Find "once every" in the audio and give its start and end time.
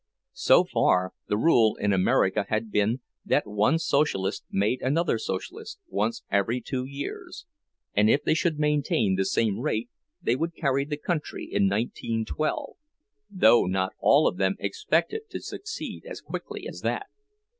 5.89-6.59